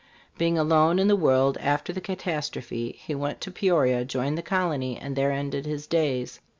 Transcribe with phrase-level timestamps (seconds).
[0.35, 4.97] Being alone in the world after the catastrophe, he went to Peoria, joined the colony,
[4.97, 6.39] and there ended his days.